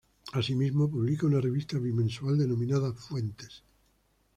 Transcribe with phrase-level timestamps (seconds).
[0.33, 3.61] Asimismo, publica una revista bimensual denominada "Fuentes".